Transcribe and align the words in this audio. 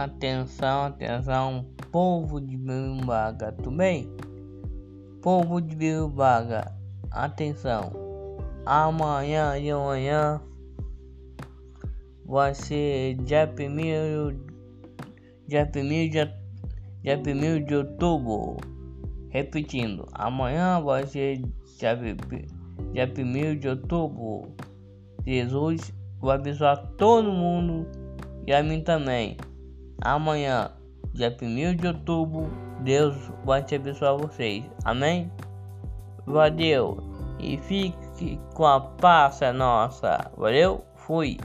Atenção, 0.00 0.84
atenção, 0.84 1.66
povo 1.92 2.40
de 2.40 2.56
Birumbaga, 2.56 3.52
tudo 3.52 3.76
bem? 3.76 4.10
Povo 5.20 5.60
de 5.60 5.76
Birumbaga, 5.76 6.74
atenção. 7.10 7.92
Amanhã 8.64 9.60
de 9.60 9.70
manhã 9.74 10.40
vai 12.24 12.54
ser 12.54 13.16
dia 13.24 13.46
primeiro, 13.46 14.42
dia 15.46 15.66
primeiro, 15.66 16.10
dia, 16.10 16.34
dia 17.02 17.18
primeiro 17.18 17.62
de 17.66 17.74
outubro. 17.74 18.56
Repetindo, 19.28 20.06
amanhã 20.14 20.80
vai 20.80 21.06
ser 21.06 21.42
dia, 21.78 21.94
dia 22.94 23.06
primeiro 23.06 23.60
de 23.60 23.68
outubro. 23.68 24.48
Jesus 25.26 25.92
vai 26.18 26.36
abençoar 26.36 26.86
todo 26.96 27.30
mundo 27.30 27.86
e 28.46 28.54
a 28.54 28.62
mim 28.62 28.80
também. 28.80 29.36
Amanhã, 30.02 30.70
dia 31.12 31.36
1 31.40 31.76
de 31.76 31.86
outubro, 31.86 32.50
Deus 32.80 33.14
vai 33.44 33.62
te 33.62 33.74
abençoar 33.74 34.16
vocês. 34.16 34.64
Amém? 34.84 35.30
Valeu! 36.26 36.98
E 37.38 37.56
fique 37.58 38.38
com 38.54 38.66
a 38.66 38.80
paz 38.80 39.40
nossa. 39.54 40.30
Valeu? 40.36 40.84
Fui! 40.94 41.38